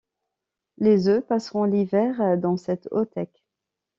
[0.79, 3.43] Le œufs passeront l'hiver dans cette oothéque.